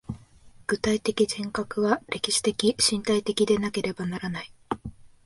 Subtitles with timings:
[0.65, 4.51] 具体的人格は歴史的身体的でなければならない。